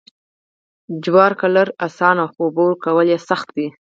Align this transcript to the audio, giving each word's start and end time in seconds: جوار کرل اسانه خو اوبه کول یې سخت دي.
جوار 1.03 1.31
کرل 1.39 1.69
اسانه 1.87 2.23
خو 2.31 2.39
اوبه 2.45 2.65
کول 2.83 3.07
یې 3.13 3.19
سخت 3.29 3.47
دي. 3.57 3.67